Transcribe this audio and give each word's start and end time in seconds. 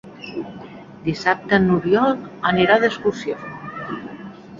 Dissabte 1.09 1.59
n'Oriol 1.65 2.15
anirà 2.53 2.79
d'excursió. 2.85 3.37